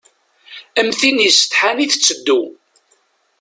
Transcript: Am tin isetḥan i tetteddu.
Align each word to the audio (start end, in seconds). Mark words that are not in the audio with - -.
Am 0.79 0.89
tin 0.99 1.17
isetḥan 1.29 1.77
i 1.83 1.85
tetteddu. 1.91 2.41